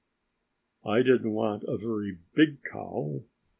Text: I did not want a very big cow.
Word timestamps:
I 0.83 1.03
did 1.03 1.23
not 1.23 1.31
want 1.31 1.63
a 1.65 1.77
very 1.77 2.17
big 2.33 2.63
cow. 2.63 3.21